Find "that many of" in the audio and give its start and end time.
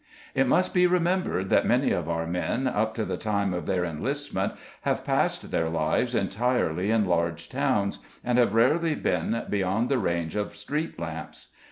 1.51-2.09